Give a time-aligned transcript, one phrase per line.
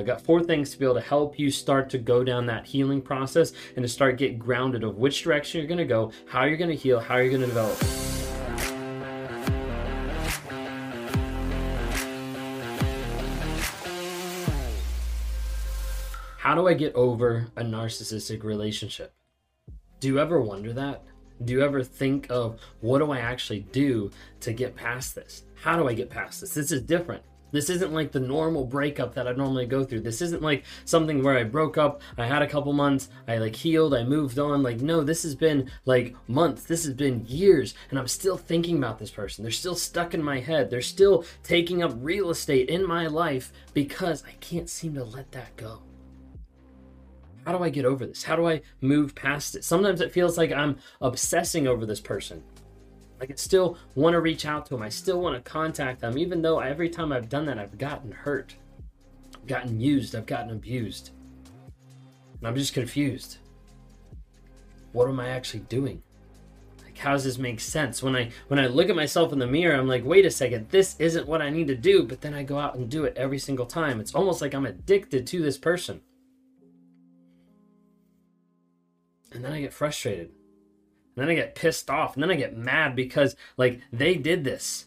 [0.00, 2.64] I've got four things to be able to help you start to go down that
[2.64, 6.44] healing process and to start get grounded of which direction you're going to go, how
[6.44, 7.76] you're going to heal, how you're going to develop.
[16.38, 19.12] How do I get over a narcissistic relationship?
[20.00, 21.04] Do you ever wonder that?
[21.44, 24.10] Do you ever think of what do I actually do
[24.40, 25.42] to get past this?
[25.56, 26.54] How do I get past this?
[26.54, 27.22] This is different.
[27.52, 30.00] This isn't like the normal breakup that I normally go through.
[30.00, 33.56] This isn't like something where I broke up, I had a couple months, I like
[33.56, 34.62] healed, I moved on.
[34.62, 38.78] Like, no, this has been like months, this has been years, and I'm still thinking
[38.78, 39.42] about this person.
[39.42, 40.70] They're still stuck in my head.
[40.70, 45.32] They're still taking up real estate in my life because I can't seem to let
[45.32, 45.82] that go.
[47.46, 48.22] How do I get over this?
[48.22, 49.64] How do I move past it?
[49.64, 52.42] Sometimes it feels like I'm obsessing over this person.
[53.20, 54.82] Like I still want to reach out to them.
[54.82, 58.10] I still want to contact them, even though every time I've done that, I've gotten
[58.10, 58.56] hurt,
[59.34, 61.10] I've gotten used, I've gotten abused.
[62.38, 63.36] And I'm just confused.
[64.92, 66.02] What am I actually doing?
[66.82, 68.02] Like how does this make sense?
[68.02, 70.70] When I when I look at myself in the mirror, I'm like, wait a second,
[70.70, 73.18] this isn't what I need to do, but then I go out and do it
[73.18, 74.00] every single time.
[74.00, 76.00] It's almost like I'm addicted to this person.
[79.32, 80.30] And then I get frustrated
[81.16, 82.14] and then I get pissed off.
[82.14, 84.86] And then I get mad because, like, they did this.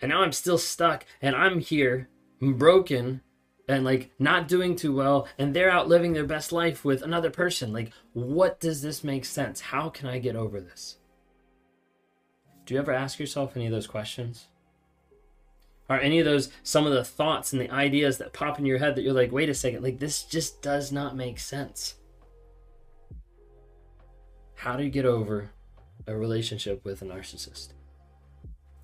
[0.00, 1.04] And now I'm still stuck.
[1.22, 2.08] And I'm here,
[2.40, 3.22] broken,
[3.68, 5.26] and, like, not doing too well.
[5.38, 7.72] And they're out living their best life with another person.
[7.72, 9.60] Like, what does this make sense?
[9.60, 10.98] How can I get over this?
[12.66, 14.48] Do you ever ask yourself any of those questions?
[15.88, 18.78] Are any of those some of the thoughts and the ideas that pop in your
[18.78, 21.96] head that you're like, wait a second, like, this just does not make sense?
[24.56, 25.50] How you get over
[26.06, 27.74] a relationship with a narcissist.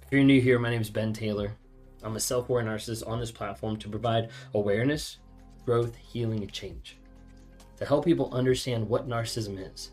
[0.03, 1.53] If you're new here, my name is Ben Taylor.
[2.03, 5.19] I'm a self aware narcissist on this platform to provide awareness,
[5.65, 6.99] growth, healing, and change.
[7.79, 9.93] To help people understand what narcissism is,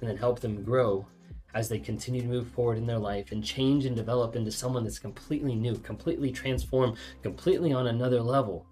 [0.00, 1.06] and then help them grow
[1.54, 4.82] as they continue to move forward in their life and change and develop into someone
[4.82, 8.66] that's completely new, completely transformed, completely on another level.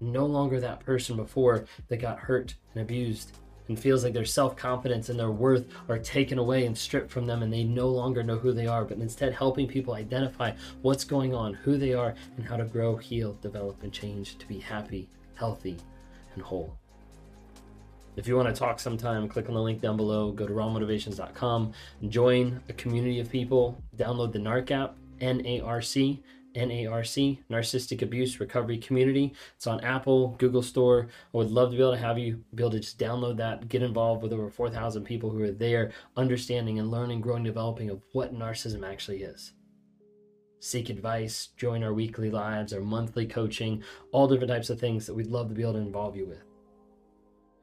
[0.00, 3.38] No longer that person before that got hurt and abused
[3.68, 7.26] and feels like their self confidence and their worth are taken away and stripped from
[7.26, 10.52] them, and they no longer know who they are, but instead helping people identify
[10.82, 14.46] what's going on, who they are, and how to grow, heal, develop, and change to
[14.46, 15.76] be happy, healthy,
[16.34, 16.76] and whole.
[18.16, 21.72] If you want to talk sometime, click on the link down below, go to rawmotivations.com,
[22.08, 26.22] join a community of people, download the NARC app, N A R C,
[26.54, 29.34] NARC, Narcissistic Abuse Recovery Community.
[29.56, 31.08] It's on Apple, Google Store.
[31.32, 33.68] I would love to be able to have you be able to just download that,
[33.68, 38.02] get involved with over 4,000 people who are there, understanding and learning, growing, developing of
[38.12, 39.52] what narcissism actually is.
[40.60, 43.82] Seek advice, join our weekly lives, our monthly coaching,
[44.12, 46.42] all different types of things that we'd love to be able to involve you with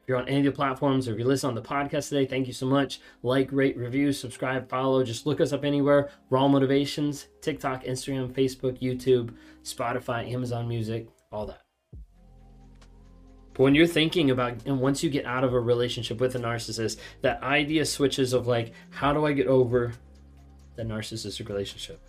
[0.07, 2.47] you're on any of the platforms or if you listen on the podcast today, thank
[2.47, 2.99] you so much.
[3.23, 5.03] Like, rate, review, subscribe, follow.
[5.03, 6.09] Just look us up anywhere.
[6.29, 11.61] Raw Motivations, TikTok, Instagram, Facebook, YouTube, Spotify, Amazon Music, all that.
[13.53, 16.39] But when you're thinking about, and once you get out of a relationship with a
[16.39, 19.93] narcissist, that idea switches of like, how do I get over
[20.75, 21.99] the narcissistic relationship?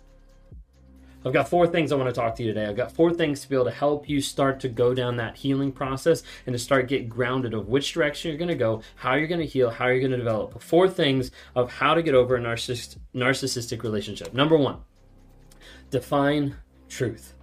[1.25, 2.65] I've got four things I want to talk to you today.
[2.65, 5.37] I've got four things to be able to help you start to go down that
[5.37, 9.15] healing process and to start get grounded of which direction you're going to go, how
[9.15, 10.61] you're going to heal, how you're going to develop.
[10.61, 14.33] Four things of how to get over a narcissist, narcissistic relationship.
[14.33, 14.79] Number one,
[15.89, 16.57] define
[16.89, 17.33] truth.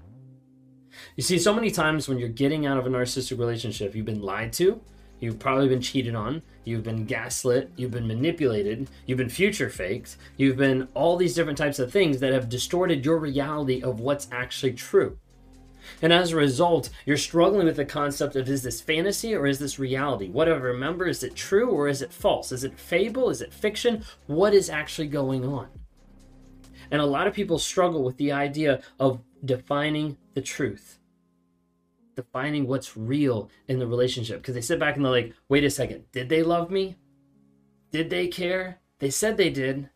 [1.17, 4.23] You see, so many times when you're getting out of a narcissistic relationship, you've been
[4.23, 4.81] lied to,
[5.21, 6.43] You've probably been cheated on.
[6.65, 7.71] You've been gaslit.
[7.77, 8.89] You've been manipulated.
[9.07, 10.17] You've been future faked.
[10.37, 14.29] You've been all these different types of things that have distorted your reality of what's
[14.33, 15.19] actually true.
[16.03, 19.59] And as a result, you're struggling with the concept of is this fantasy or is
[19.59, 20.29] this reality?
[20.29, 21.07] What do I remember?
[21.07, 22.53] Is it true or is it false?
[22.53, 23.31] Is it fable?
[23.31, 24.05] Is it fiction?
[24.27, 25.69] What is actually going on?
[26.91, 31.00] And a lot of people struggle with the idea of defining the truth
[32.23, 35.71] defining what's real in the relationship because they sit back and they're like, wait a
[35.71, 36.97] second, did they love me?
[37.91, 38.81] Did they care?
[38.99, 39.89] They said they did.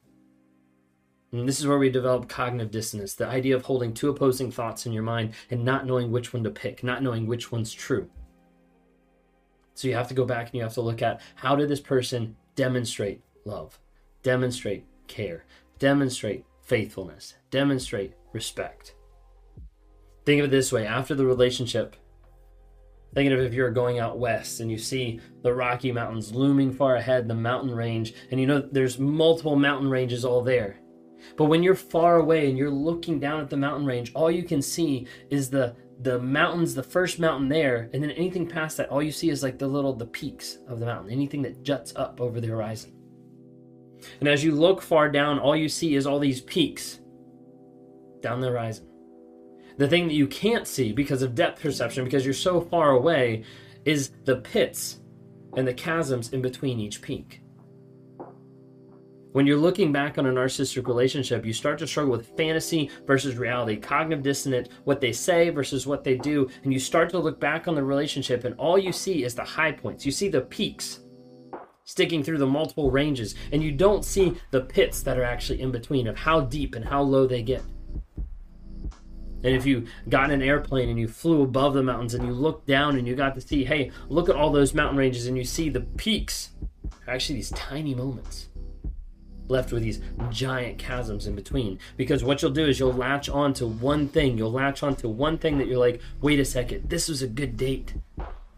[1.32, 4.86] And this is where we develop cognitive dissonance the idea of holding two opposing thoughts
[4.86, 8.08] in your mind and not knowing which one to pick, not knowing which one's true.
[9.74, 11.80] So you have to go back and you have to look at how did this
[11.80, 13.78] person demonstrate love,
[14.22, 15.44] demonstrate care,
[15.78, 18.94] demonstrate faithfulness, demonstrate respect.
[20.24, 21.96] Think of it this way after the relationship,
[23.14, 26.96] Thinking of if you're going out west and you see the Rocky Mountains looming far
[26.96, 30.80] ahead, the mountain range, and you know there's multiple mountain ranges all there.
[31.36, 34.42] But when you're far away and you're looking down at the mountain range, all you
[34.42, 38.88] can see is the the mountains, the first mountain there, and then anything past that,
[38.88, 41.92] all you see is like the little the peaks of the mountain, anything that juts
[41.94, 42.92] up over the horizon.
[44.18, 47.00] And as you look far down, all you see is all these peaks
[48.20, 48.88] down the horizon.
[49.76, 53.44] The thing that you can't see because of depth perception, because you're so far away,
[53.84, 55.00] is the pits
[55.56, 57.40] and the chasms in between each peak.
[59.32, 63.34] When you're looking back on a narcissistic relationship, you start to struggle with fantasy versus
[63.34, 67.40] reality, cognitive dissonance, what they say versus what they do, and you start to look
[67.40, 70.06] back on the relationship, and all you see is the high points.
[70.06, 71.00] You see the peaks
[71.82, 75.72] sticking through the multiple ranges, and you don't see the pits that are actually in
[75.72, 77.62] between of how deep and how low they get.
[79.44, 82.32] And if you got in an airplane and you flew above the mountains and you
[82.32, 85.36] looked down and you got to see, hey, look at all those mountain ranges and
[85.36, 86.50] you see the peaks,
[87.06, 88.48] actually these tiny moments
[89.48, 90.00] left with these
[90.30, 91.78] giant chasms in between.
[91.98, 94.38] Because what you'll do is you'll latch on to one thing.
[94.38, 97.28] You'll latch on to one thing that you're like, wait a second, this was a
[97.28, 97.94] good date.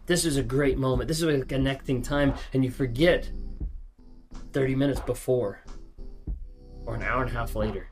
[0.05, 1.09] This was a great moment.
[1.09, 2.33] This was a connecting time.
[2.53, 3.29] And you forget
[4.53, 5.61] 30 minutes before
[6.85, 7.89] or an hour and a half later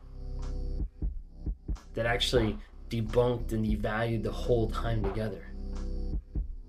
[1.95, 2.57] that actually
[2.89, 5.45] debunked and devalued the whole time together.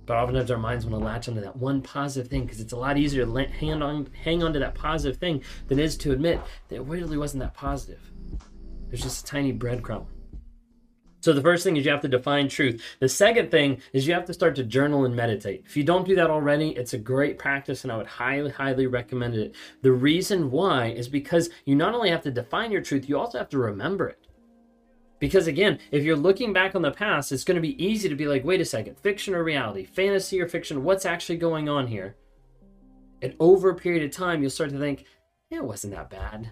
[0.06, 2.76] But oftentimes our minds want to latch onto that one positive thing because it's a
[2.76, 6.12] lot easier to hang on, hang on to that positive thing than it is to
[6.12, 8.00] admit that it really wasn't that positive.
[8.88, 10.06] There's just a tiny breadcrumb.
[11.20, 12.80] So the first thing is you have to define truth.
[13.00, 15.64] The second thing is you have to start to journal and meditate.
[15.66, 18.86] If you don't do that already, it's a great practice and I would highly, highly
[18.86, 19.56] recommend it.
[19.82, 23.38] The reason why is because you not only have to define your truth, you also
[23.38, 24.25] have to remember it.
[25.18, 28.14] Because again, if you're looking back on the past, it's going to be easy to
[28.14, 31.86] be like, wait a second, fiction or reality, fantasy or fiction, what's actually going on
[31.86, 32.16] here?
[33.22, 35.06] And over a period of time, you'll start to think,
[35.50, 36.50] it wasn't that bad.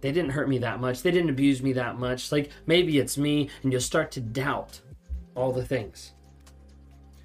[0.00, 1.02] They didn't hurt me that much.
[1.02, 2.32] They didn't abuse me that much.
[2.32, 3.50] Like maybe it's me.
[3.62, 4.80] And you'll start to doubt
[5.34, 6.12] all the things.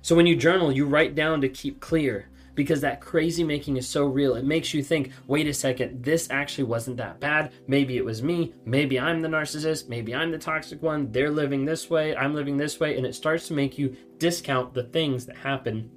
[0.01, 3.87] So when you journal, you write down to keep clear because that crazy making is
[3.87, 4.35] so real.
[4.35, 7.51] It makes you think, wait a second, this actually wasn't that bad.
[7.67, 8.53] Maybe it was me.
[8.65, 9.89] Maybe I'm the narcissist.
[9.89, 11.11] Maybe I'm the toxic one.
[11.11, 12.15] They're living this way.
[12.15, 12.97] I'm living this way.
[12.97, 15.91] And it starts to make you discount the things that happen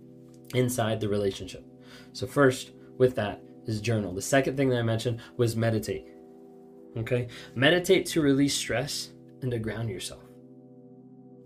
[0.54, 1.64] inside the relationship.
[2.12, 4.12] So, first, with that, is journal.
[4.14, 6.08] The second thing that I mentioned was meditate.
[6.96, 7.28] Okay?
[7.54, 9.10] Meditate to release stress
[9.42, 10.27] and to ground yourself.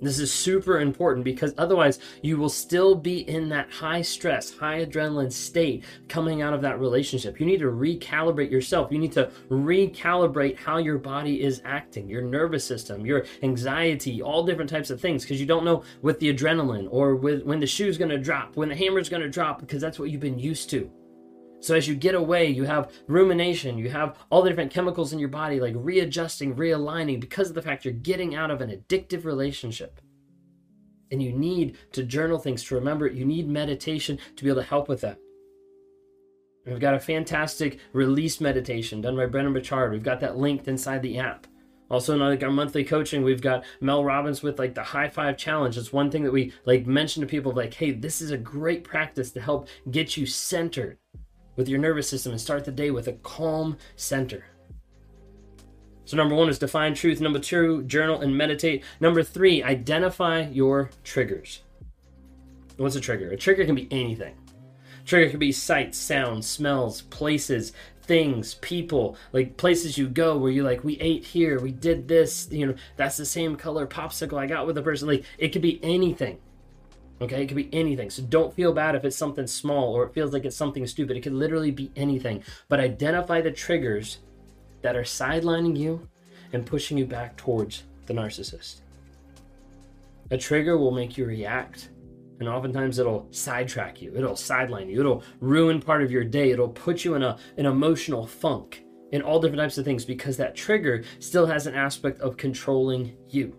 [0.03, 4.85] This is super important because otherwise you will still be in that high stress, high
[4.85, 7.39] adrenaline state coming out of that relationship.
[7.39, 8.91] You need to recalibrate yourself.
[8.91, 14.43] You need to recalibrate how your body is acting, your nervous system, your anxiety, all
[14.45, 17.67] different types of things because you don't know with the adrenaline or with when the
[17.67, 20.39] shoe's going to drop, when the hammer's going to drop because that's what you've been
[20.39, 20.91] used to.
[21.63, 25.21] So as you get away, you have rumination, you have all the different chemicals in
[25.21, 29.25] your body like readjusting, realigning because of the fact you're getting out of an addictive
[29.25, 30.01] relationship.
[31.13, 33.15] And you need to journal things to remember it.
[33.15, 35.19] You need meditation to be able to help with that.
[36.67, 39.93] We've got a fantastic release meditation done by Brendon Burchard.
[39.93, 41.47] We've got that linked inside the app.
[41.89, 45.37] Also, in like our monthly coaching, we've got Mel Robbins with like the high five
[45.37, 45.79] challenge.
[45.79, 48.83] It's one thing that we like mention to people like, hey, this is a great
[48.83, 50.99] practice to help get you centered
[51.57, 54.45] with your nervous system and start the day with a calm center.
[56.05, 57.21] So, number one is define truth.
[57.21, 58.85] Number two, journal and meditate.
[59.01, 61.63] Number three, identify your triggers.
[62.77, 63.31] What's a trigger?
[63.31, 64.35] A trigger can be anything.
[65.05, 70.65] Trigger can be sights, sounds, smells, places, things, people, like places you go where you're
[70.65, 74.47] like, we ate here, we did this, you know, that's the same color popsicle I
[74.47, 75.09] got with the person.
[75.09, 76.39] Like, it could be anything.
[77.23, 78.11] Okay, it could be anything.
[78.11, 81.17] So don't feel bad if it's something small or it feels like it's something stupid.
[81.17, 82.43] It could literally be anything.
[82.69, 84.19] But identify the triggers
[84.83, 86.09] that are sidelining you
[86.53, 88.81] and pushing you back towards the narcissist.
[90.33, 91.91] A trigger will make you react,
[92.41, 96.69] and oftentimes it'll sidetrack you, it'll sideline you, it'll ruin part of your day, it'll
[96.69, 100.57] put you in a, an emotional funk in all different types of things because that
[100.57, 103.57] trigger still has an aspect of controlling you.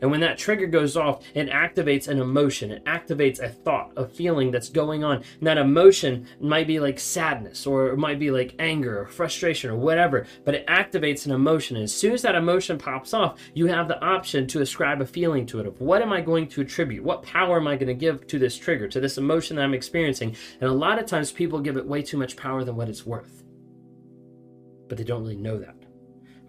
[0.00, 2.70] And when that trigger goes off, it activates an emotion.
[2.70, 5.16] It activates a thought, a feeling that's going on.
[5.38, 9.70] And that emotion might be like sadness, or it might be like anger, or frustration,
[9.70, 10.26] or whatever.
[10.44, 11.76] But it activates an emotion.
[11.76, 15.06] And as soon as that emotion pops off, you have the option to ascribe a
[15.06, 17.04] feeling to it of what am I going to attribute?
[17.04, 19.74] What power am I going to give to this trigger, to this emotion that I'm
[19.74, 20.36] experiencing?
[20.60, 23.06] And a lot of times people give it way too much power than what it's
[23.06, 23.44] worth.
[24.88, 25.75] But they don't really know that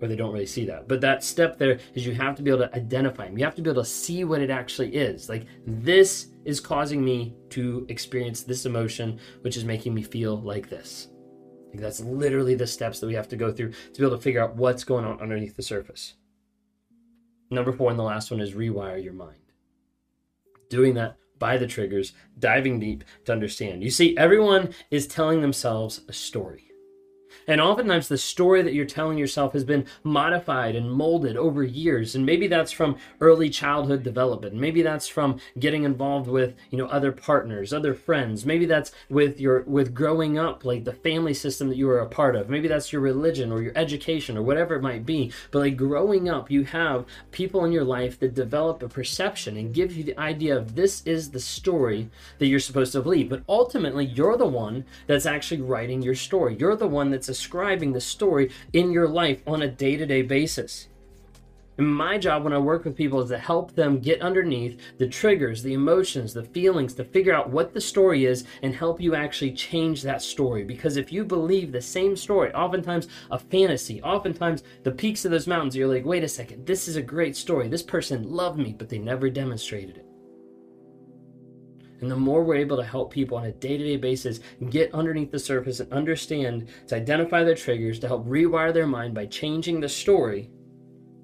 [0.02, 0.88] or they don't really see that.
[0.88, 3.38] But that step there is you have to be able to identify them.
[3.38, 5.30] You have to be able to see what it actually is.
[5.30, 10.70] Like this is causing me to experience this emotion, which is making me feel like
[10.70, 11.10] this.
[11.70, 14.24] Like that's literally the steps that we have to go through to be able to
[14.24, 16.16] figure out what's going on underneath the surface.
[17.50, 19.40] Number four, and the last one is rewire your mind.
[20.70, 23.84] Doing that by the triggers, diving deep to understand.
[23.84, 26.67] You see, everyone is telling themselves a story.
[27.48, 32.16] And oftentimes, the story that you're telling yourself has been modified and molded over years.
[32.16, 34.56] And maybe that's from early childhood development.
[34.56, 38.46] Maybe that's from getting involved with, you know, other partners, other friends.
[38.46, 42.08] Maybe that's with your with growing up, like the family system that you were a
[42.08, 42.50] part of.
[42.50, 45.32] Maybe that's your religion or your education or whatever it might be.
[45.52, 49.74] But like growing up, you have people in your life that develop a perception and
[49.74, 53.30] give you the idea of this is the story that you're supposed to believe.
[53.30, 56.56] But ultimately, you're the one that's actually writing your story.
[56.60, 60.22] You're the one that's describing the story in your life on a day to day
[60.22, 60.88] basis.
[61.78, 65.08] And my job when I work with people is to help them get underneath the
[65.08, 69.14] triggers, the emotions, the feelings, to figure out what the story is and help you
[69.14, 70.64] actually change that story.
[70.64, 75.46] Because if you believe the same story, oftentimes a fantasy, oftentimes the peaks of those
[75.46, 77.68] mountains, you're like, wait a second, this is a great story.
[77.68, 80.07] This person loved me, but they never demonstrated it.
[82.00, 84.40] And the more we're able to help people on a day to day basis
[84.70, 89.14] get underneath the surface and understand to identify their triggers, to help rewire their mind
[89.14, 90.52] by changing the story,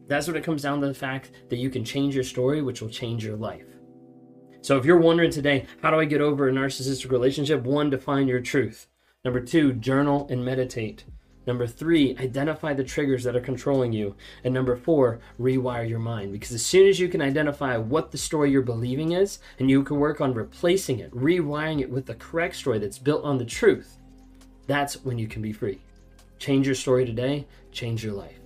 [0.07, 2.81] that's what it comes down to the fact that you can change your story, which
[2.81, 3.65] will change your life.
[4.61, 7.63] So if you're wondering today, how do I get over a narcissistic relationship?
[7.63, 8.87] One, define your truth.
[9.23, 11.05] Number two, journal and meditate.
[11.45, 14.15] Number three, identify the triggers that are controlling you.
[14.43, 16.31] And number four, rewire your mind.
[16.31, 19.83] Because as soon as you can identify what the story you're believing is, and you
[19.83, 23.45] can work on replacing it, rewiring it with the correct story that's built on the
[23.45, 23.97] truth,
[24.67, 25.79] that's when you can be free.
[26.39, 28.42] Change your story today, change your life.